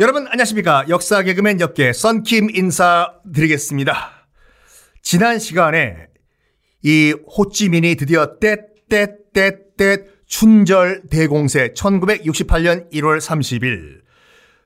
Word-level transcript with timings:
여러분 0.00 0.26
안녕하십니까 0.28 0.86
역사 0.88 1.22
개그맨 1.22 1.60
역계 1.60 1.92
썬킴 1.92 2.56
인사드리겠습니다. 2.56 4.26
지난 5.02 5.38
시간에 5.38 6.06
이 6.82 7.14
호찌민이 7.36 7.96
드디어 7.96 8.38
떼떼떼떼 8.38 10.06
춘절 10.24 11.02
대공세 11.10 11.74
1968년 11.74 12.90
1월 12.90 13.20
30일 13.20 14.00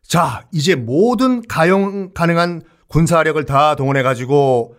자 0.04 0.46
이제 0.52 0.76
모든 0.76 1.42
가용 1.48 2.12
가능한 2.12 2.62
군사력을 2.86 3.44
다 3.44 3.74
동원해 3.74 4.04
가지고 4.04 4.76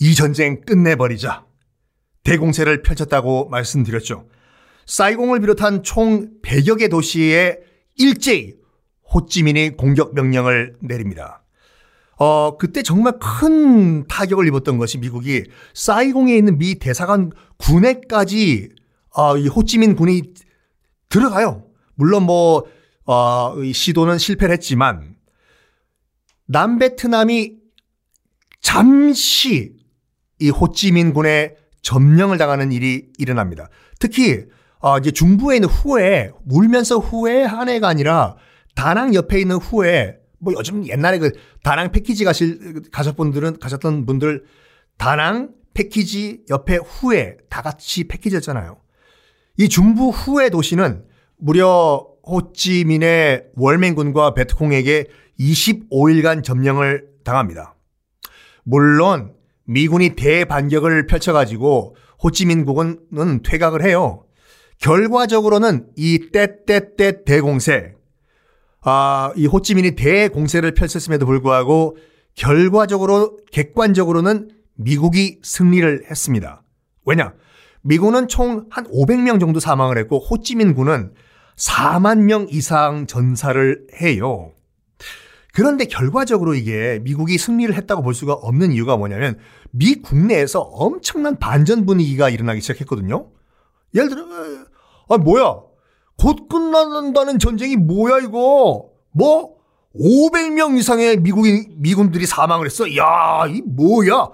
이 0.00 0.16
전쟁 0.16 0.60
끝내버리자 0.62 1.46
대공세를 2.24 2.82
펼쳤다고 2.82 3.48
말씀드렸죠. 3.48 4.26
사이공을 4.86 5.38
비롯한 5.38 5.84
총 5.84 6.30
100여 6.42 6.80
개 6.80 6.88
도시에 6.88 7.58
일제히 7.94 8.63
호찌민이 9.14 9.76
공격 9.76 10.14
명령을 10.14 10.76
내립니다. 10.80 11.44
어, 12.16 12.56
그때 12.58 12.82
정말 12.82 13.18
큰 13.18 14.06
타격을 14.06 14.46
입었던 14.48 14.78
것이 14.78 14.98
미국이 14.98 15.44
사이공에 15.74 16.36
있는 16.36 16.58
미 16.58 16.78
대사관 16.78 17.30
군에까지 17.58 18.70
어, 19.16 19.36
이 19.36 19.48
호찌민 19.48 19.94
군이 19.94 20.22
들어가요. 21.08 21.64
물론 21.94 22.24
뭐, 22.24 22.64
어, 23.06 23.54
시도는 23.72 24.18
실패를 24.18 24.52
했지만 24.54 25.14
남베트남이 26.46 27.54
잠시 28.60 29.76
이 30.40 30.50
호찌민 30.50 31.12
군의 31.12 31.56
점령을 31.82 32.38
당하는 32.38 32.72
일이 32.72 33.08
일어납니다. 33.18 33.68
특히 34.00 34.44
어, 34.80 34.98
이제 34.98 35.10
중부에 35.10 35.56
있는 35.56 35.68
후에 35.68 36.30
울면서 36.46 36.98
후에 36.98 37.44
한 37.44 37.68
해가 37.68 37.88
아니라 37.88 38.36
다낭 38.74 39.14
옆에 39.14 39.40
있는 39.40 39.56
후에 39.56 40.18
뭐 40.38 40.52
요즘 40.56 40.86
옛날에 40.86 41.18
그 41.18 41.32
다낭 41.62 41.90
패키지 41.92 42.24
가실 42.24 42.82
가셨 42.92 43.16
분들은 43.16 43.58
가셨던 43.58 44.06
분들 44.06 44.44
다낭 44.98 45.50
패키지 45.72 46.44
옆에 46.50 46.76
후에 46.76 47.36
다 47.48 47.62
같이 47.62 48.04
패키지였잖아요. 48.04 48.78
이 49.58 49.68
중부 49.68 50.10
후에 50.10 50.50
도시는 50.50 51.04
무려 51.36 52.06
호찌민의 52.26 53.46
월맹군과 53.56 54.34
베트콩에게 54.34 55.06
25일간 55.38 56.42
점령을 56.42 57.08
당합니다. 57.24 57.74
물론 58.64 59.34
미군이 59.64 60.16
대반격을 60.16 61.06
펼쳐가지고 61.06 61.96
호찌민국은 62.22 63.42
퇴각을 63.42 63.84
해요. 63.84 64.24
결과적으로는 64.78 65.88
이 65.96 66.30
떼떼떼 66.32 67.24
대공세, 67.24 67.93
아, 68.84 69.32
이 69.34 69.46
호찌민이 69.46 69.96
대공세를 69.96 70.74
펼쳤음에도 70.74 71.26
불구하고 71.26 71.96
결과적으로 72.34 73.38
객관적으로는 73.50 74.50
미국이 74.74 75.38
승리를 75.42 76.04
했습니다. 76.10 76.62
왜냐? 77.06 77.32
미군은 77.82 78.28
총 78.28 78.66
한 78.70 78.86
500명 78.86 79.40
정도 79.40 79.60
사망을 79.60 79.98
했고 79.98 80.18
호찌민 80.18 80.74
군은 80.74 81.12
4만 81.56 82.20
명 82.20 82.46
이상 82.50 83.06
전사를 83.06 83.86
해요. 84.00 84.52
그런데 85.54 85.84
결과적으로 85.84 86.54
이게 86.54 86.98
미국이 87.02 87.38
승리를 87.38 87.72
했다고 87.74 88.02
볼 88.02 88.12
수가 88.12 88.32
없는 88.32 88.72
이유가 88.72 88.96
뭐냐면 88.96 89.38
미 89.70 89.94
국내에서 89.94 90.60
엄청난 90.60 91.38
반전 91.38 91.86
분위기가 91.86 92.28
일어나기 92.28 92.60
시작했거든요. 92.60 93.28
예를 93.94 94.08
들어, 94.08 94.24
아, 95.08 95.16
뭐야. 95.18 95.73
곧 96.24 96.48
끝난다는 96.48 97.38
전쟁이 97.38 97.76
뭐야, 97.76 98.20
이거. 98.20 98.88
뭐? 99.12 99.56
500명 99.94 100.78
이상의 100.78 101.18
미국인, 101.18 101.66
미군들이 101.76 102.24
사망을 102.24 102.64
했어. 102.64 102.96
야, 102.96 103.44
이 103.46 103.60
뭐야. 103.60 104.30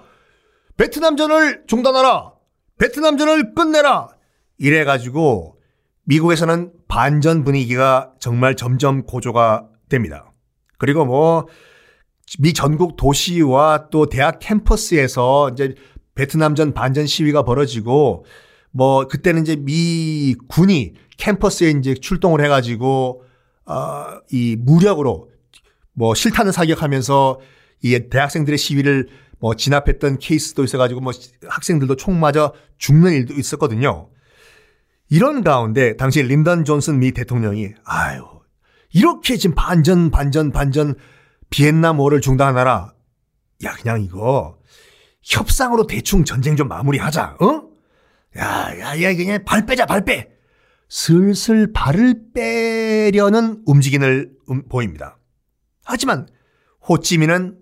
베트남전을 0.77 1.63
중단하라. 1.67 2.31
베트남전을 2.79 3.53
끝내라. 3.55 4.07
이래 4.57 4.85
가지고 4.85 5.57
미국에서는 6.05 6.71
반전 6.87 7.43
분위기가 7.43 8.13
정말 8.19 8.55
점점 8.55 9.03
고조가 9.03 9.67
됩니다. 9.89 10.31
그리고 10.77 11.03
뭐, 11.03 11.47
미 12.39 12.53
전국 12.53 12.95
도시와 12.95 13.89
또 13.91 14.05
대학 14.05 14.39
캠퍼스에서 14.39 15.49
이제 15.49 15.75
베트남전 16.15 16.73
반전 16.73 17.05
시위가 17.05 17.43
벌어지고 17.43 18.23
뭐 18.71 19.07
그때는 19.07 19.43
이제 19.43 19.55
미 19.55 20.35
군이 20.47 20.93
캠퍼스에 21.17 21.71
이제 21.71 21.93
출동을 21.93 22.43
해가지고 22.43 23.23
어이 23.65 24.55
무력으로 24.57 25.29
뭐 25.93 26.15
실탄을 26.15 26.51
사격하면서 26.53 27.39
이 27.83 27.99
대학생들의 28.09 28.57
시위를 28.57 29.07
뭐 29.39 29.55
진압했던 29.55 30.19
케이스도 30.19 30.63
있어가지고 30.63 31.01
뭐 31.01 31.13
학생들도 31.47 31.95
총 31.95 32.19
맞아 32.19 32.51
죽는 32.77 33.11
일도 33.13 33.33
있었거든요. 33.33 34.09
이런 35.09 35.43
가운데 35.43 35.97
당시 35.97 36.23
린던 36.23 36.63
존슨 36.63 36.99
미 36.99 37.11
대통령이 37.11 37.69
아유 37.83 38.23
이렇게 38.93 39.35
지금 39.37 39.55
반전 39.55 40.11
반전 40.11 40.51
반전 40.51 40.95
비엔남 41.49 41.99
워를 41.99 42.21
중단하라. 42.21 42.93
야 43.63 43.73
그냥 43.73 44.01
이거 44.01 44.57
협상으로 45.23 45.85
대충 45.87 46.23
전쟁 46.23 46.55
좀 46.55 46.67
마무리하자. 46.67 47.37
어? 47.41 47.70
야, 48.37 48.79
야, 48.79 49.01
야, 49.01 49.15
그냥 49.15 49.43
발 49.45 49.65
빼자, 49.65 49.85
발 49.85 50.05
빼. 50.05 50.31
슬슬 50.89 51.71
발을 51.71 52.33
빼려는 52.33 53.63
움직임을 53.65 54.31
음, 54.49 54.67
보입니다. 54.67 55.17
하지만 55.83 56.27
호찌민은 56.87 57.61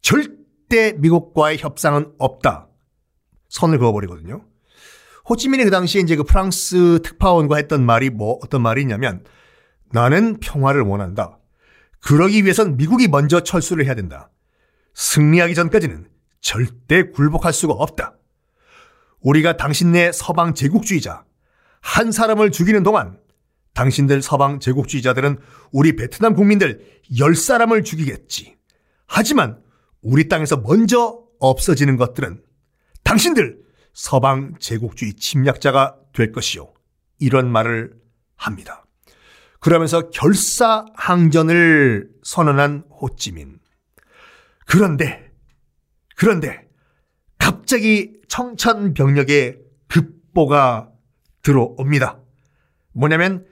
절대 0.00 0.92
미국과의 0.92 1.58
협상은 1.58 2.12
없다. 2.18 2.68
선을 3.48 3.78
그어버리거든요. 3.78 4.44
호찌민이 5.28 5.64
그 5.64 5.70
당시에 5.70 6.00
이제 6.00 6.16
그 6.16 6.22
프랑스 6.22 7.00
특파원과 7.02 7.56
했던 7.56 7.84
말이 7.84 8.10
뭐 8.10 8.38
어떤 8.42 8.62
말이냐면 8.62 9.24
나는 9.90 10.38
평화를 10.38 10.82
원한다. 10.82 11.38
그러기 12.00 12.44
위해선 12.44 12.76
미국이 12.76 13.08
먼저 13.08 13.40
철수를 13.40 13.84
해야 13.84 13.94
된다. 13.94 14.30
승리하기 14.94 15.54
전까지는 15.54 16.08
절대 16.40 17.10
굴복할 17.10 17.52
수가 17.52 17.74
없다. 17.74 18.17
우리가 19.20 19.56
당신네 19.56 20.12
서방 20.12 20.54
제국주의자 20.54 21.24
한 21.80 22.12
사람을 22.12 22.50
죽이는 22.50 22.82
동안 22.82 23.18
당신들 23.74 24.22
서방 24.22 24.60
제국주의자들은 24.60 25.38
우리 25.72 25.94
베트남 25.96 26.34
국민들 26.34 26.84
열 27.18 27.34
사람을 27.34 27.84
죽이겠지. 27.84 28.56
하지만 29.06 29.62
우리 30.02 30.28
땅에서 30.28 30.56
먼저 30.58 31.22
없어지는 31.38 31.96
것들은 31.96 32.42
당신들 33.04 33.58
서방 33.92 34.54
제국주의 34.58 35.14
침략자가 35.14 35.96
될 36.12 36.32
것이요. 36.32 36.72
이런 37.18 37.50
말을 37.50 37.94
합니다. 38.36 38.84
그러면서 39.60 40.10
결사항전을 40.10 42.08
선언한 42.22 42.84
호찌민. 43.00 43.58
그런데, 44.66 45.32
그런데 46.16 46.67
갑자기 47.48 48.12
청천벽력의 48.28 49.56
급보가 49.88 50.90
들어옵니다. 51.40 52.20
뭐냐면 52.92 53.46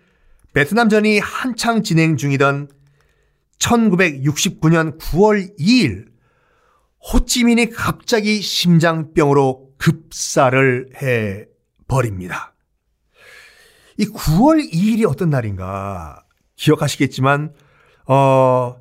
베트남전이 0.52 1.18
한창 1.18 1.82
진행 1.82 2.18
중이던 2.18 2.68
1969년 3.58 4.98
9월 4.98 5.58
2일 5.58 6.08
호찌민이 7.10 7.70
갑자기 7.70 8.42
심장병으로 8.42 9.70
급사를 9.78 10.90
해 11.00 11.46
버립니다. 11.88 12.54
이 13.96 14.04
9월 14.08 14.70
2일이 14.70 15.08
어떤 15.08 15.30
날인가 15.30 16.22
기억하시겠지만 16.56 17.54
어 18.08 18.76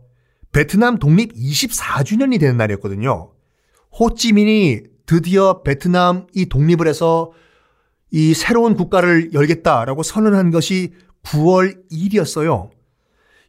베트남 0.52 1.00
독립 1.00 1.34
24주년이 1.34 2.38
되는 2.38 2.58
날이었거든요. 2.58 3.32
호찌민이 3.98 4.95
드디어 5.06 5.62
베트남 5.64 6.28
이 6.34 6.48
독립을 6.48 6.88
해서 6.88 7.32
이 8.12 8.34
새로운 8.34 8.76
국가를 8.76 9.34
열겠다라고 9.34 10.04
선언한 10.04 10.52
것이 10.52 10.94
9월 11.24 11.90
1일이었어요. 11.92 12.70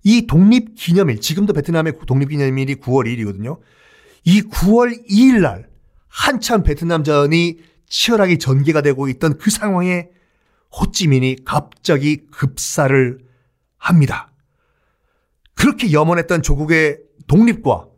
이 0.02 0.26
독립 0.26 0.74
기념일, 0.74 1.20
지금도 1.20 1.52
베트남의 1.52 1.94
독립 2.06 2.28
기념일이 2.28 2.76
9월 2.76 3.06
1일이거든요. 3.06 3.58
이 4.24 4.42
9월 4.42 5.08
2일 5.08 5.40
날 5.40 5.68
한참 6.08 6.62
베트남전이 6.62 7.58
치열하게 7.88 8.38
전개가 8.38 8.82
되고 8.82 9.08
있던 9.08 9.38
그 9.38 9.50
상황에 9.50 10.08
호찌민이 10.78 11.36
갑자기 11.44 12.26
급사를 12.30 13.18
합니다. 13.78 14.32
그렇게 15.54 15.92
염원했던 15.92 16.42
조국의 16.42 16.98
독립과 17.26 17.88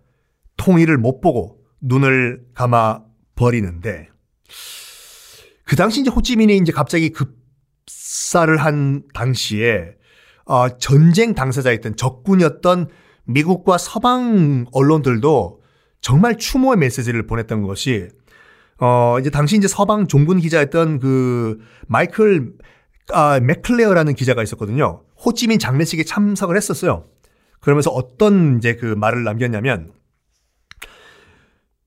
통일을 0.57 0.99
못 0.99 1.21
보고 1.21 1.61
눈을 1.81 2.45
감아 2.55 3.08
버리는데 3.39 4.09
그 5.65 5.77
당시 5.77 6.01
이제 6.01 6.11
호찌민이 6.11 6.57
이제 6.57 6.73
갑자기 6.73 7.11
급사를 7.11 8.55
한 8.57 9.03
당시에 9.15 9.95
어, 10.45 10.77
전쟁 10.79 11.35
당사자였던 11.35 11.97
적군이었던 11.97 12.89
미국과 13.25 13.79
서방 13.79 14.67
언론들도 14.73 15.61
정말 16.01 16.37
추모의 16.37 16.79
메시지를 16.79 17.27
보냈던 17.27 17.63
것이 17.63 18.09
어 18.81 19.19
이제 19.21 19.29
당시 19.29 19.57
이제 19.57 19.69
서방 19.69 20.07
종군 20.07 20.39
기자였던 20.39 21.01
그 21.01 21.59
마이클 21.87 22.55
아 23.13 23.41
맥클레어라는 23.41 24.15
기자가 24.15 24.43
있었거든요. 24.43 25.03
호찌민 25.25 25.59
장례식에 25.59 26.05
참석을 26.05 26.57
했었어요. 26.57 27.05
그러면서 27.61 27.91
어떤 27.91 28.59
이제 28.59 28.77
그 28.77 28.87
말을 28.87 29.25
남겼냐면 29.25 29.93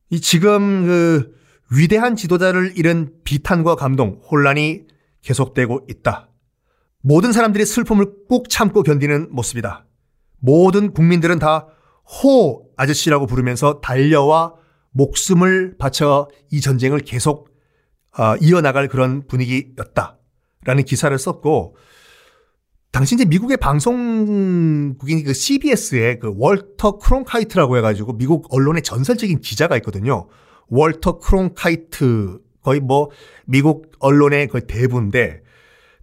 이 0.09 0.19
지금 0.19 0.85
그 0.85 1.40
위대한 1.71 2.15
지도자를 2.15 2.77
잃은 2.77 3.13
비탄과 3.23 3.75
감동, 3.75 4.19
혼란이 4.29 4.85
계속되고 5.21 5.87
있다. 5.89 6.29
모든 7.01 7.31
사람들이 7.31 7.65
슬픔을 7.65 8.27
꾹 8.27 8.49
참고 8.49 8.83
견디는 8.83 9.29
모습이다. 9.31 9.85
모든 10.39 10.93
국민들은 10.93 11.39
다 11.39 11.67
호 12.11 12.67
아저씨라고 12.75 13.25
부르면서 13.25 13.79
달려와 13.79 14.55
목숨을 14.91 15.77
바쳐 15.77 16.27
이 16.51 16.59
전쟁을 16.59 16.99
계속 16.99 17.49
어, 18.17 18.35
이어나갈 18.41 18.89
그런 18.89 19.25
분위기였다. 19.25 20.17
라는 20.65 20.83
기사를 20.83 21.17
썼고, 21.17 21.77
당시 22.91 23.15
이제 23.15 23.23
미국의 23.23 23.55
방송국인 23.55 25.23
그 25.23 25.33
CBS의 25.33 26.19
그 26.19 26.33
월터 26.35 26.97
크론카이트라고 26.97 27.77
해가지고 27.77 28.17
미국 28.17 28.53
언론의 28.53 28.81
전설적인 28.83 29.39
기자가 29.39 29.77
있거든요. 29.77 30.27
월터 30.71 31.19
크론카이트 31.19 32.39
거의 32.63 32.79
뭐 32.79 33.09
미국 33.45 33.91
언론의 33.99 34.47
거의 34.47 34.65
대부인데 34.65 35.43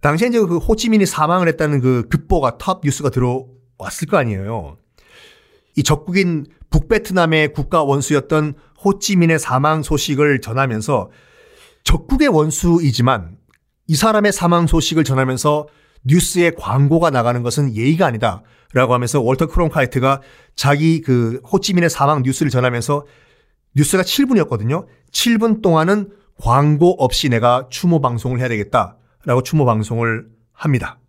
당시에 0.01 0.29
이제 0.29 0.39
그 0.39 0.57
호치민이 0.57 1.05
사망을 1.05 1.47
했다는 1.49 1.81
그 1.81 2.07
급보가 2.07 2.57
탑 2.57 2.81
뉴스가 2.83 3.09
들어왔을 3.09 4.07
거 4.09 4.17
아니에요. 4.17 4.77
이 5.75 5.83
적국인 5.83 6.45
북베트남의 6.69 7.53
국가 7.53 7.83
원수였던 7.83 8.53
호치민의 8.85 9.39
사망 9.39 9.81
소식을 9.83 10.39
전하면서 10.39 11.09
적국의 11.83 12.27
원수이지만 12.29 13.37
이 13.87 13.95
사람의 13.95 14.31
사망 14.31 14.67
소식을 14.67 15.03
전하면서 15.03 15.67
뉴스에 16.05 16.51
광고가 16.51 17.09
나가는 17.09 17.41
것은 17.41 17.75
예의가 17.75 18.05
아니다. 18.05 18.43
라고 18.73 18.93
하면서 18.93 19.19
월터 19.19 19.47
크론카이트가 19.47 20.21
자기 20.55 21.01
그 21.01 21.41
호찌민의 21.51 21.89
사망 21.89 22.21
뉴스를 22.21 22.51
전하면서 22.51 23.05
뉴스가 23.75 24.03
7분이었거든요. 24.03 24.85
7분 25.11 25.61
동안은 25.61 26.11
광고 26.41 26.91
없이 27.03 27.29
내가 27.29 27.67
추모 27.69 28.01
방송을 28.01 28.39
해야 28.39 28.47
되겠다. 28.47 28.97
라고 29.25 29.43
추모 29.43 29.65
방송을 29.65 30.27
합니다. 30.53 30.99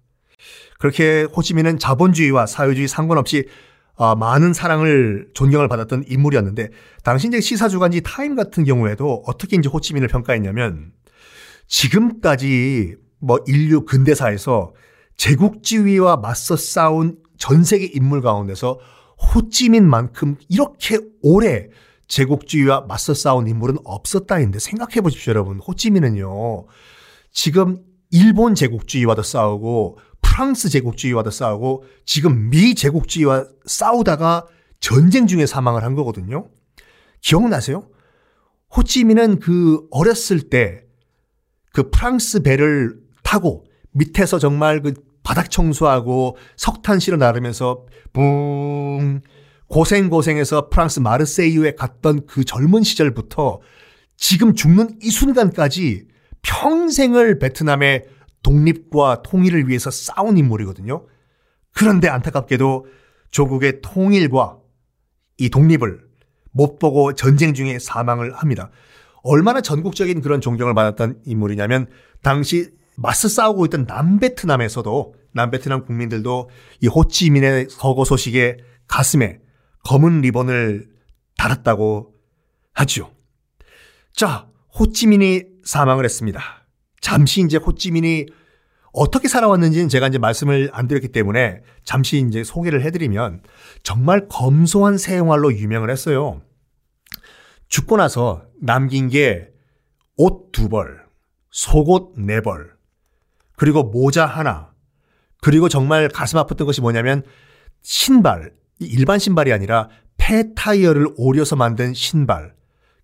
그렇게 0.79 1.23
호찌민은 1.23 1.79
자본주의와 1.79 2.47
사회주의 2.47 2.89
상관없이 2.89 3.47
어, 3.95 4.17
많은 4.17 4.55
사랑을 4.55 5.29
존경을 5.35 5.69
받았던 5.69 6.05
인물이었는데 6.09 6.71
당시 7.05 7.29
이제 7.29 7.41
시사주간지 7.41 8.01
타임 8.01 8.35
같은 8.35 8.65
경우에도 8.65 9.23
어떻게 9.27 9.57
이제 9.57 9.69
호찌민을 9.69 10.09
평가했냐면 10.09 10.93
지금까지 11.67 12.97
뭐 13.19 13.39
인류 13.47 13.85
근대사에서 13.85 14.73
제국지위와 15.19 16.17
맞서 16.17 16.57
싸운 16.57 17.19
전 17.37 17.63
세계 17.63 17.85
인물 17.85 18.23
가운데서 18.23 18.79
호찌민만큼 19.35 20.37
이렇게 20.49 20.99
오래 21.21 21.69
제국주의와 22.11 22.83
맞서 22.83 23.15
싸운 23.15 23.49
인물은 23.49 23.79
없었다인데 23.85 24.59
생각해 24.59 25.01
보십시오, 25.01 25.31
여러분. 25.31 25.59
호찌민은요, 25.59 26.67
지금 27.33 27.79
일본 28.11 28.55
제국주의와도 28.55 29.23
싸우고, 29.23 29.99
프랑스 30.21 30.69
제국주의와도 30.69 31.31
싸우고, 31.31 31.85
지금 32.05 32.51
미 32.51 32.75
제국주의와 32.75 33.47
싸우다가 33.65 34.47
전쟁 34.81 35.27
중에 35.27 35.47
사망을 35.47 35.83
한 35.83 35.95
거거든요. 35.95 36.51
기억나세요? 37.23 37.89
호찌민은 38.77 39.41
그 39.41 39.87
어렸을 39.91 40.51
때 40.51 40.91
그 41.73 41.91
프랑스 41.91 42.43
배를 42.43 42.99
타고 43.23 43.65
밑에서 43.93 44.39
정말 44.39 44.83
그 44.83 44.95
바닥 45.23 45.51
청소하고 45.51 46.37
석탄 46.57 46.99
실어 46.99 47.17
나르면서 47.17 47.87
붕 48.13 49.21
고생고생해서 49.71 50.69
프랑스 50.69 51.01
마르세유에 51.01 51.77
갔던 51.77 52.27
그 52.27 52.45
젊은 52.45 52.83
시절부터 52.83 53.61
지금 54.17 54.55
죽는 54.55 54.99
이 55.01 55.11
순간까지 55.11 56.09
평생을 56.43 57.39
베트남의 57.39 58.07
독립과 58.43 59.23
통일을 59.23 59.69
위해서 59.69 59.91
싸운 59.91 60.37
인물이거든요. 60.39 61.07
그런데 61.73 62.09
안타깝게도 62.09 62.87
조국의 63.31 63.81
통일과 63.81 64.59
이 65.39 65.51
독립을 65.51 66.01
못 66.53 66.79
보고 66.79 67.15
전쟁 67.15 67.55
중에 67.55 67.79
사망을 67.79 68.35
합니다. 68.35 68.71
얼마나 69.23 69.61
전국적인 69.61 70.21
그런 70.21 70.41
존경을 70.41 70.75
받았던 70.75 71.21
인물이냐면 71.27 71.87
당시 72.23 72.71
맞서 72.97 73.29
싸우고 73.29 73.67
있던 73.67 73.85
남베트남에서도 73.87 75.15
남베트남 75.33 75.85
국민들도 75.85 76.51
이 76.81 76.89
호치민의 76.89 77.69
서거 77.71 78.05
소식에 78.05 78.57
가슴에 78.89 79.39
검은 79.85 80.21
리본을 80.21 80.89
달았다고 81.37 82.15
하죠. 82.75 83.13
자, 84.15 84.49
호찌민이 84.79 85.45
사망을 85.65 86.05
했습니다. 86.05 86.43
잠시 87.01 87.41
이제 87.43 87.57
호찌민이 87.57 88.27
어떻게 88.93 89.29
살아왔는지는 89.29 89.89
제가 89.89 90.09
이제 90.09 90.19
말씀을 90.19 90.71
안 90.73 90.89
드렸기 90.89 91.09
때문에 91.09 91.63
잠시 91.85 92.19
이제 92.19 92.43
소개를 92.45 92.83
해드리면 92.83 93.43
정말 93.83 94.27
검소한 94.29 94.99
생활로 94.99 95.53
유명을 95.55 95.91
했어요. 95.91 96.43
죽고 97.69 97.97
나서 97.97 98.45
남긴 98.61 99.09
게 99.09 99.51
옷 100.21 100.53
두 100.53 100.69
벌, 100.69 101.07
속옷 101.51 102.13
네 102.19 102.43
벌, 102.43 102.77
그리고 103.57 103.85
모자 103.85 104.27
하나, 104.27 104.75
그리고 105.41 105.71
정말 105.71 106.09
가슴 106.09 106.39
아팠던 106.39 106.67
것이 106.67 106.83
뭐냐면 106.83 107.23
신발, 107.81 108.53
일반 108.81 109.19
신발이 109.19 109.53
아니라 109.53 109.89
폐 110.17 110.55
타이어를 110.55 111.09
오려서 111.17 111.57
만든 111.57 111.95
신발. 111.95 112.55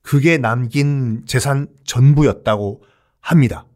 그게 0.03 0.39
남긴 0.39 1.25
재산 1.27 1.67
전부였다고 1.85 2.83
합니다. 3.21 3.67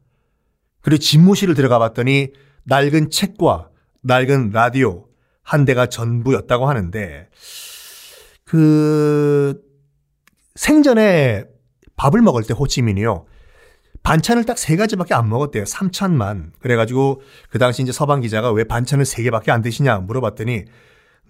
그리고 0.80 0.98
집무실을 0.98 1.54
들어가 1.54 1.78
봤더니 1.78 2.28
낡은 2.64 3.10
책과 3.10 3.70
낡은 4.02 4.50
라디오 4.50 5.06
한 5.42 5.64
대가 5.64 5.86
전부였다고 5.86 6.68
하는데 6.68 7.28
그 8.44 9.60
생전에 10.54 11.44
밥을 11.96 12.22
먹을 12.22 12.44
때 12.44 12.54
호치민이요. 12.54 13.26
반찬을 14.02 14.44
딱 14.44 14.56
세 14.56 14.76
가지밖에 14.76 15.14
안 15.14 15.28
먹었대요. 15.28 15.64
삼찬만. 15.66 16.52
그래가지고 16.60 17.20
그 17.50 17.58
당시 17.58 17.82
이제 17.82 17.92
서방 17.92 18.20
기자가 18.20 18.50
왜 18.52 18.64
반찬을 18.64 19.04
세 19.04 19.22
개밖에 19.22 19.50
안 19.50 19.60
드시냐 19.62 19.98
물어봤더니 19.98 20.64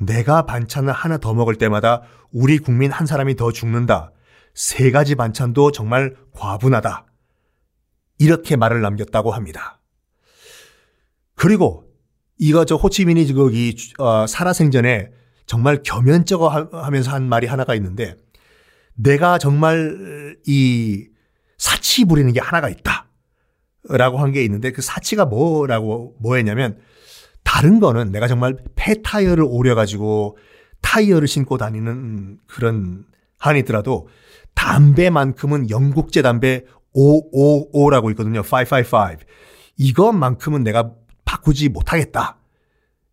내가 0.00 0.47
반찬을 0.47 0.92
하나 0.92 1.19
더 1.19 1.35
먹을 1.35 1.57
때마다 1.57 2.02
우리 2.33 2.59
국민 2.59 2.90
한 2.90 3.07
사람이 3.07 3.37
더 3.37 3.52
죽는다. 3.52 4.12
세 4.54 4.90
가지 4.90 5.14
반찬도 5.14 5.73
정말 5.73 6.16
과분하다. 6.33 7.07
이렇게 8.19 8.57
말을 8.57 8.80
남겼다고 8.80 9.30
합니다. 9.30 9.80
그리고 11.35 11.85
이거 12.38 12.64
저 12.64 12.76
호치민이 12.76 13.33
거기 13.35 13.76
어, 13.99 14.26
살아생전에 14.26 15.11
정말 15.47 15.83
겸연쩍어 15.83 16.49
하면서 16.73 17.11
한 17.11 17.28
말이 17.28 17.47
하나가 17.47 17.75
있는데 17.75 18.16
내가 18.95 19.38
정말 19.38 20.37
이 20.47 21.09
사치 21.59 22.04
부리는 22.04 22.33
게 22.33 22.40
하나가 22.40 22.69
있다. 22.69 23.09
라고 23.88 24.19
한 24.19 24.33
게 24.33 24.45
있는데 24.45 24.73
그 24.73 24.83
사치가 24.83 25.25
뭐라고 25.25 26.14
뭐였냐면 26.21 26.78
다른 27.52 27.80
거는 27.80 28.12
내가 28.12 28.28
정말 28.28 28.57
폐 28.76 28.95
타이어를 29.02 29.45
오려가지고 29.45 30.37
타이어를 30.83 31.26
신고 31.26 31.59
다니는 31.59 32.38
그런 32.47 33.04
한이더라도 33.38 34.07
담배만큼은 34.54 35.69
영국제 35.69 36.23
담배 36.23 36.64
555라고 36.95 38.09
있거든요. 38.11 38.42
555. 38.42 39.25
이것만큼은 39.78 40.62
내가 40.62 40.92
바꾸지 41.25 41.71
못하겠다. 41.71 42.38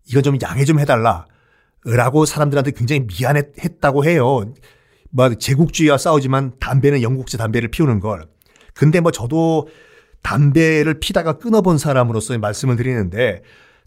이건 0.06 0.22
좀 0.22 0.38
양해 0.44 0.66
좀 0.66 0.80
해달라. 0.80 1.26
라고 1.84 2.26
사람들한테 2.26 2.72
굉장히 2.72 3.08
미안했다고 3.08 4.06
해요. 4.06 4.54
뭐 5.10 5.34
제국주의와 5.34 5.98
싸우지만 5.98 6.54
담배는 6.60 7.02
영국제 7.02 7.40
담배를 7.40 7.70
피우는 7.70 8.02
걸. 8.02 8.28
근데 8.76 9.00
뭐 9.00 9.12
저도 9.12 9.68
담배를 10.22 11.00
피다가 11.00 11.40
끊어본 11.40 11.80
사람으로서 11.80 12.38
말씀을 12.38 12.76
드리는데 12.76 13.42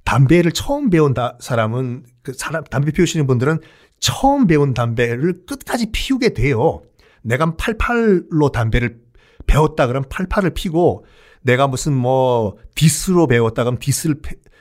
담배를 0.05 0.53
처음 0.53 0.91
배운 0.91 1.15
다, 1.15 1.37
사람은 1.41 2.05
그 2.23 2.33
사람 2.33 2.65
담배 2.65 2.91
피우시는 2.91 3.27
분들은 3.27 3.61
처음 3.99 4.47
배운 4.47 4.75
담배를 4.75 5.45
끝까지 5.47 5.91
피우게 5.93 6.35
돼요. 6.35 6.83
내가 7.23 7.53
88로 7.53 8.51
담배를 8.51 8.99
배웠다 9.47 9.87
그러면 9.87 10.09
88을 10.09 10.55
피고 10.55 11.05
내가 11.43 11.67
무슨 11.67 11.93
뭐 11.95 12.57
디스로 12.75 13.27
배웠다 13.27 13.65
그러면 13.65 13.79
디스를 13.79 14.21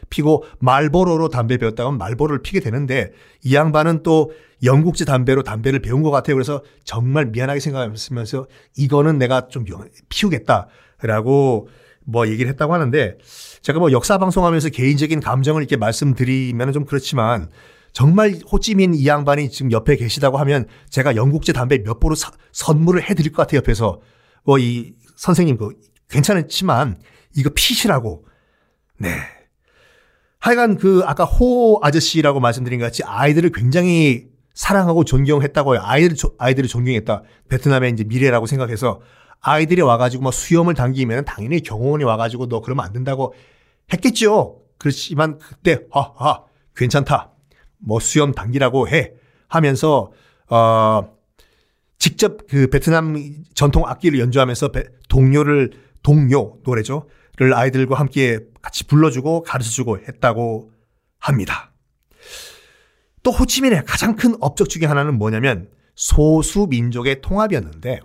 피고 0.09 0.43
말보로로 0.59 1.29
담배 1.29 1.57
배웠다 1.57 1.83
그러면 1.83 1.97
말보로를 1.99 2.41
피게 2.41 2.59
되는데 2.59 3.11
이 3.43 3.55
양반은 3.55 4.03
또 4.03 4.31
영국제 4.63 5.05
담배로 5.05 5.43
담배를 5.43 5.79
배운 5.79 6.03
것 6.03 6.11
같아요. 6.11 6.35
그래서 6.35 6.63
정말 6.83 7.27
미안하게 7.27 7.59
생각하면서 7.59 8.47
이거는 8.77 9.17
내가 9.17 9.47
좀 9.47 9.65
피우겠다라고 10.09 11.69
뭐 12.05 12.27
얘기를 12.27 12.49
했다고 12.51 12.73
하는데 12.73 13.17
제가 13.61 13.79
뭐 13.79 13.91
역사 13.91 14.17
방송하면서 14.17 14.69
개인적인 14.69 15.19
감정을 15.19 15.61
이렇게 15.61 15.77
말씀드리면 15.77 16.73
좀 16.73 16.85
그렇지만 16.85 17.49
정말 17.91 18.39
호찌민 18.51 18.93
이 18.93 19.05
양반이 19.07 19.49
지금 19.49 19.71
옆에 19.71 19.95
계시다고 19.95 20.37
하면 20.39 20.67
제가 20.89 21.15
영국제 21.15 21.53
담배 21.53 21.81
몇 21.83 21.99
보루 21.99 22.15
사, 22.15 22.31
선물을 22.51 23.09
해드릴 23.09 23.31
것 23.31 23.43
같아요. 23.43 23.57
옆에서 23.57 23.99
뭐 24.43 24.57
이 24.57 24.93
선생님 25.19 25.57
그 25.57 25.73
괜찮지만 26.09 26.99
이거 27.35 27.49
피시라고 27.53 28.25
네. 28.97 29.09
하여간 30.39 30.77
그 30.77 31.01
아까 31.05 31.25
호 31.25 31.79
아저씨라고 31.83 32.39
말씀드린 32.39 32.79
것 32.79 32.85
같이 32.85 33.03
아이들을 33.03 33.51
굉장히 33.51 34.27
사랑하고 34.53 35.03
존경했다고요. 35.03 35.81
아이들 35.83 36.15
아이들을 36.37 36.69
존경했다. 36.69 37.23
베트남의 37.49 37.91
이제 37.91 38.05
미래라고 38.05 38.45
생각해서 38.45 39.01
아이들이 39.41 39.81
와가지고 39.81 40.23
뭐 40.23 40.31
수염을 40.31 40.73
당기면 40.73 41.25
당연히 41.25 41.61
경호원이 41.61 42.03
와가지고 42.03 42.47
너 42.47 42.61
그러면 42.61 42.85
안 42.85 42.93
된다고 42.93 43.33
했겠죠. 43.91 44.61
그렇지만 44.77 45.37
그때 45.37 45.79
하하 45.91 46.43
괜찮다. 46.75 47.31
뭐 47.77 47.99
수염 47.99 48.33
당기라고 48.33 48.87
해 48.89 49.13
하면서 49.47 50.11
어 50.49 51.17
직접 51.97 52.47
그 52.47 52.69
베트남 52.69 53.15
전통 53.53 53.85
악기를 53.85 54.19
연주하면서 54.19 54.71
동요를 55.09 55.71
동요 56.01 56.57
노래죠를 56.63 57.53
아이들과 57.53 57.99
함께 57.99 58.39
같이 58.61 58.87
불러주고 58.87 59.43
가르쳐주고 59.43 59.99
했다고 59.99 60.71
합니다. 61.19 61.73
또 63.21 63.31
호치민의 63.31 63.83
가장 63.85 64.15
큰 64.15 64.35
업적 64.39 64.69
중에 64.69 64.85
하나는 64.85 65.17
뭐냐면 65.17 65.69
소수 65.95 66.67
민족의 66.69 67.21
통합이었는데 67.21 67.99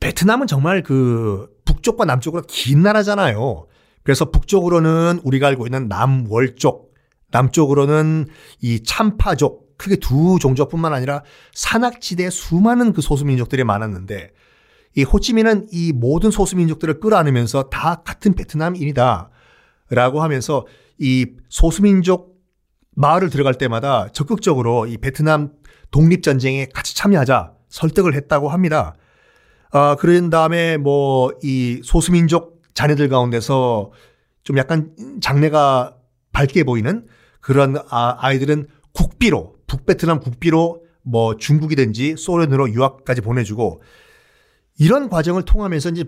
베트남은 0.00 0.46
정말 0.46 0.82
그 0.82 1.48
북쪽과 1.64 2.04
남쪽으로 2.04 2.42
긴 2.46 2.82
나라잖아요. 2.82 3.66
그래서 4.02 4.30
북쪽으로는 4.30 5.20
우리가 5.24 5.48
알고 5.48 5.66
있는 5.66 5.88
남월족, 5.88 6.94
남쪽으로는 7.30 8.26
이 8.60 8.82
참파족, 8.82 9.76
크게 9.76 9.96
두 9.96 10.38
종족뿐만 10.40 10.92
아니라 10.92 11.22
산악지대에 11.52 12.30
수많은 12.30 12.92
그 12.92 13.00
소수민족들이 13.00 13.64
많았는데 13.64 14.30
이 14.96 15.02
호치민은 15.04 15.68
이 15.70 15.92
모든 15.92 16.30
소수민족들을 16.30 17.00
끌어안으면서 17.00 17.64
다 17.64 18.02
같은 18.02 18.34
베트남인이다. 18.34 19.30
라고 19.90 20.22
하면서 20.22 20.66
이 20.98 21.26
소수민족 21.48 22.36
마을을 22.96 23.30
들어갈 23.30 23.54
때마다 23.54 24.08
적극적으로 24.12 24.86
이 24.86 24.96
베트남 24.96 25.52
독립전쟁에 25.92 26.66
같이 26.74 26.96
참여하자 26.96 27.52
설득을 27.68 28.14
했다고 28.14 28.48
합니다. 28.48 28.94
아, 29.70 29.96
그런 29.96 30.30
다음에 30.30 30.76
뭐 30.76 31.30
이 31.42 31.80
소수민족 31.84 32.62
자녀들 32.74 33.08
가운데서 33.08 33.90
좀 34.42 34.58
약간 34.58 34.94
장래가 35.20 35.96
밝게 36.32 36.64
보이는 36.64 37.06
그런 37.40 37.76
아, 37.90 38.16
아이들은 38.18 38.66
국비로 38.92 39.56
북베트남 39.66 40.20
국비로 40.20 40.84
뭐 41.02 41.36
중국이든지 41.36 42.16
소련으로 42.16 42.70
유학까지 42.70 43.20
보내주고 43.20 43.82
이런 44.78 45.08
과정을 45.08 45.42
통하면서 45.42 45.90
이제 45.90 46.04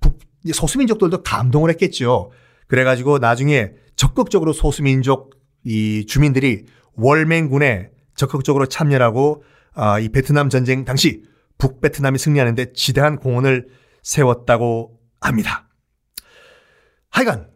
북, 0.00 0.18
소수민족들도 0.52 1.22
감동을 1.22 1.70
했겠죠. 1.70 2.30
그래가지고 2.66 3.18
나중에 3.18 3.72
적극적으로 3.96 4.52
소수민족 4.52 5.34
이 5.64 6.06
주민들이 6.06 6.64
월맹군에 6.94 7.90
적극적으로 8.14 8.66
참여하고 8.66 9.42
아, 9.74 9.98
이 9.98 10.08
베트남 10.08 10.48
전쟁 10.48 10.84
당시 10.84 11.22
북베트남이 11.58 12.18
승리하는데 12.18 12.72
지대한 12.72 13.16
공헌을 13.16 13.68
세웠다고 14.02 14.98
합니다. 15.20 15.68
하여간 17.10 17.50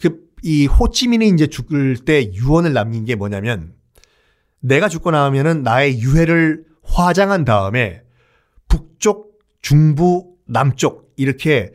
그 0.00 0.32
이 0.42 0.66
호치민이 0.66 1.28
이제 1.28 1.46
죽을 1.46 1.96
때 1.96 2.32
유언을 2.32 2.72
남긴 2.72 3.04
게 3.04 3.14
뭐냐면 3.14 3.74
내가 4.60 4.88
죽고 4.88 5.12
나면은 5.12 5.62
나의 5.62 6.00
유해를 6.00 6.64
화장한 6.82 7.44
다음에 7.44 8.02
북쪽, 8.68 9.38
중부, 9.60 10.34
남쪽 10.46 11.12
이렇게 11.16 11.72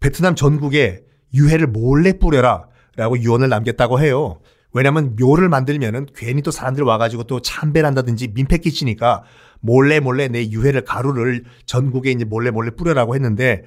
베트남 0.00 0.34
전국에 0.34 1.04
유해를 1.32 1.68
몰래 1.68 2.12
뿌려라 2.12 2.66
라고 2.96 3.18
유언을 3.18 3.48
남겼다고 3.48 4.00
해요. 4.00 4.40
왜냐하면 4.72 5.16
묘를 5.18 5.48
만들면은 5.48 6.06
괜히 6.14 6.42
또 6.42 6.50
사람들 6.50 6.82
와가지고 6.82 7.24
또 7.24 7.40
참배한다든지 7.40 8.28
민폐 8.34 8.58
끼치니까 8.58 9.22
몰래 9.60 10.00
몰래 10.00 10.28
내 10.28 10.48
유해를 10.50 10.84
가루를 10.84 11.44
전국에 11.66 12.10
이제 12.10 12.24
몰래 12.24 12.50
몰래 12.50 12.70
뿌려라고 12.70 13.14
했는데 13.14 13.64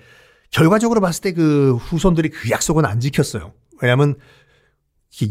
결과적으로 0.52 1.02
봤을 1.02 1.22
때 1.22 1.32
그 1.32 1.76
후손들이 1.76 2.30
그 2.30 2.50
약속은 2.50 2.86
안 2.86 3.00
지켰어요. 3.00 3.54
왜냐하면 3.82 4.16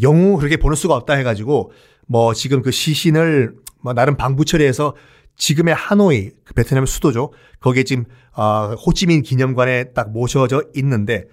영웅 0.02 0.36
그렇게 0.36 0.56
보낼 0.56 0.76
수가 0.76 0.94
없다 0.94 1.14
해가지고 1.14 1.72
뭐 2.06 2.34
지금 2.34 2.62
그 2.62 2.70
시신을 2.70 3.54
뭐 3.82 3.92
나름 3.92 4.16
방부 4.16 4.44
처리해서 4.44 4.94
지금의 5.36 5.74
하노이 5.74 6.30
그 6.44 6.54
베트남의 6.54 6.86
수도죠. 6.86 7.32
거기에 7.60 7.84
지금 7.84 8.04
아 8.32 8.74
호치민 8.86 9.22
기념관에 9.22 9.92
딱 9.92 10.10
모셔져 10.10 10.64
있는데 10.74 11.26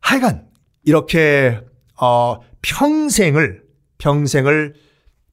하여간 0.00 0.46
이렇게 0.84 1.60
어 2.00 2.38
평생을 2.62 3.62
평생을 3.98 4.74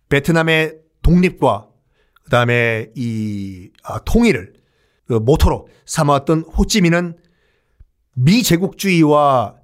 베트남의 0.09 0.77
독립과 1.01 1.67
그다음에 2.31 2.89
이 2.95 3.69
아, 3.83 3.99
통일을 4.05 4.53
그 5.05 5.13
모토로 5.15 5.67
삼아왔던 5.85 6.45
호찌민은 6.57 7.17
미제국주의와 8.13 9.55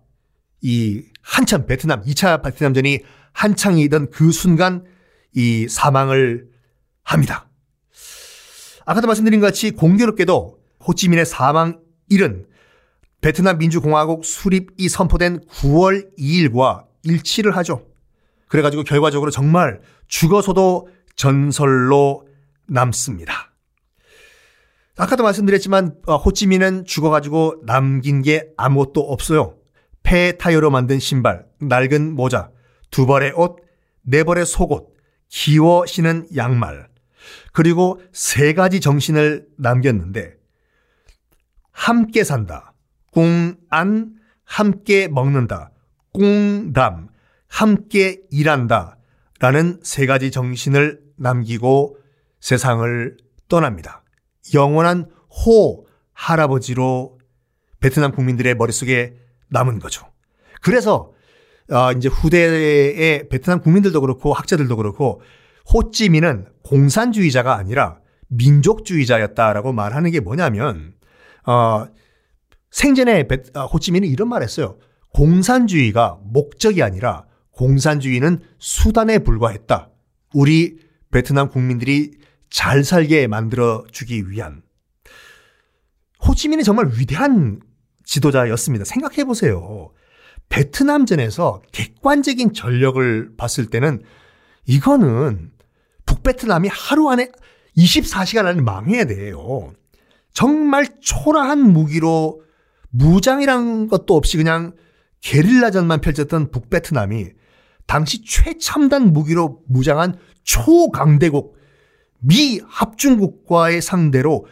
이 0.62 1.04
한참 1.22 1.66
베트남 1.66 2.02
2차 2.02 2.44
베트남전이 2.44 3.00
한창이던 3.32 4.12
그 4.12 4.34
순간 4.34 4.84
이 5.34 5.68
사망을 5.70 6.50
합니다. 7.04 7.48
아까도 8.86 9.08
말씀드린 9.08 9.40
것 9.40 9.48
같이 9.48 9.72
공교롭게도 9.72 10.60
호찌민의 10.86 11.26
사망일은 11.26 12.48
베트남 13.22 13.60
민주공화국 13.60 14.26
수립이 14.26 14.90
선포된 14.90 15.46
9월 15.46 16.18
2일과 16.18 16.86
일치를 17.04 17.56
하죠. 17.58 17.86
그래가지고 18.48 18.84
결과적으로 18.84 19.32
정말 19.32 19.80
죽어서도 20.08 20.90
전설로 21.16 22.27
남습니다. 22.68 23.54
아까도 24.98 25.24
말씀드렸지만 25.24 25.96
어, 26.08 26.16
호찌민은 26.16 26.86
죽어가지고 26.86 27.64
남긴 27.66 28.22
게 28.22 28.48
아무것도 28.58 29.02
없어요. 29.02 29.56
폐 30.04 30.38
타이어로 30.38 30.72
만든 30.72 31.00
신발, 31.00 31.46
낡은 31.60 32.14
모자, 32.14 32.50
두 32.90 33.06
벌의 33.06 33.34
옷, 33.36 33.58
네 34.02 34.24
벌의 34.24 34.46
속옷, 34.46 34.88
기워 35.28 35.86
신은 35.86 36.28
양말, 36.36 36.88
그리고 37.52 38.02
세 38.12 38.54
가지 38.54 38.80
정신을 38.80 39.48
남겼는데 39.58 40.36
함께 41.72 42.24
산다, 42.24 42.74
꿍안, 43.12 44.16
함께 44.46 45.08
먹는다, 45.08 45.72
꿍담, 46.14 47.10
함께 47.48 48.22
일한다 48.32 48.98
라는 49.40 49.80
세 49.84 50.06
가지 50.06 50.32
정신을 50.32 51.02
남기고 51.18 51.97
세상을 52.40 53.18
떠납니다. 53.48 54.04
영원한 54.54 55.10
호 55.30 55.86
할아버지로 56.14 57.18
베트남 57.80 58.12
국민들의 58.12 58.56
머릿속에 58.56 59.16
남은 59.50 59.80
거죠. 59.80 60.08
그래서 60.62 61.14
어, 61.70 61.92
이제 61.92 62.08
후대의 62.08 63.30
베트남 63.30 63.62
국민들도 63.62 64.00
그렇고 64.02 64.34
학자들도 64.34 64.76
그렇고 64.78 65.22
호찌민은 65.74 66.48
공산주의자가 66.64 67.56
아니라 67.56 68.00
민족주의자였다라고 68.30 69.74
말하는 69.74 70.12
게 70.12 70.20
뭐냐면 70.20 70.94
어, 71.46 71.88
생전에 72.72 73.28
베, 73.28 73.44
어, 73.54 73.66
호찌민은 73.66 74.08
이런 74.08 74.30
말했어요. 74.30 74.78
공산주의가 75.14 76.20
목적이 76.24 76.84
아니라 76.84 77.26
공산주의는 77.52 78.40
수단에 78.60 79.20
불과했다. 79.20 79.90
우리 80.34 80.78
베트남 81.12 81.50
국민들이 81.50 82.12
잘 82.50 82.84
살게 82.84 83.28
만들어 83.28 83.84
주기 83.92 84.30
위한 84.30 84.62
호치민이 86.26 86.64
정말 86.64 86.90
위대한 86.98 87.62
지도자였습니다. 88.04 88.86
생각해 88.86 89.26
보세요. 89.26 89.92
베트남전에서 90.50 91.62
객관적인 91.72 92.54
전력을 92.54 93.32
봤을 93.38 93.68
때는 93.68 94.02
이거는 94.66 95.52
북베트남이 96.06 96.70
하루 96.70 97.10
안에 97.10 97.32
24시간 97.78 98.46
안에 98.46 98.62
망해야 98.62 99.06
돼요. 99.06 99.74
정말 100.34 100.88
초라한 101.02 101.60
무기로 101.74 102.42
무장이란 102.90 103.88
것도 103.88 104.16
없이 104.16 104.38
그냥 104.38 104.74
게릴라전만 105.22 106.02
펼쳤던 106.02 106.52
북베트남이 106.52 107.28
당시 107.86 108.24
최첨단 108.24 109.14
무기로 109.14 109.62
무장한 109.68 110.18
초강대국 110.44 111.57
미 112.20 112.60
합중국과의 112.68 113.82
상대로 113.82 114.48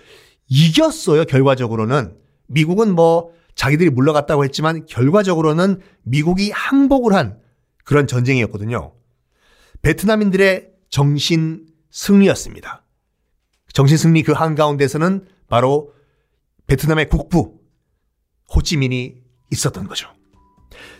이겼어요. 0.47 1.25
결과적으로는 1.25 2.15
미국은 2.47 2.93
뭐 2.93 3.33
자기들이 3.55 3.89
물러갔다고 3.89 4.43
했지만 4.43 4.85
결과적으로는 4.85 5.79
미국이 6.03 6.51
항복을 6.51 7.13
한 7.13 7.39
그런 7.83 8.07
전쟁이었거든요. 8.07 8.93
베트남인들의 9.81 10.71
정신 10.89 11.65
승리였습니다. 11.91 12.83
정신 13.73 13.97
승리 13.97 14.23
그 14.23 14.31
한가운데서는 14.31 15.25
바로 15.47 15.93
베트남의 16.67 17.09
국부 17.09 17.59
호찌민이 18.53 19.15
있었던 19.51 19.87
거죠. 19.87 20.09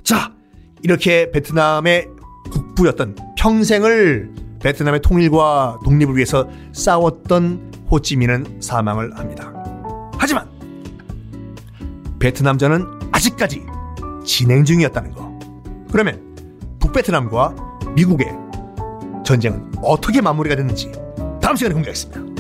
자, 0.03 0.35
이렇게 0.83 1.31
베트남의 1.31 2.07
국부였던 2.51 3.15
평생을 3.37 4.44
베트남의 4.59 5.01
통일과 5.01 5.79
독립을 5.83 6.15
위해서 6.15 6.47
싸웠던 6.73 7.85
호찌민은 7.91 8.61
사망을 8.61 9.17
합니다. 9.17 9.53
하지만 10.17 10.49
베트남전은 12.19 12.85
아직까지 13.11 13.63
진행 14.25 14.65
중이었다는 14.65 15.11
거. 15.11 15.37
그러면 15.91 16.35
북베트남과 16.79 17.55
미국의 17.95 18.27
전쟁은 19.23 19.71
어떻게 19.81 20.21
마무리가 20.21 20.55
됐는지 20.55 20.91
다음 21.41 21.55
시간에 21.55 21.73
공개하겠습니다. 21.73 22.34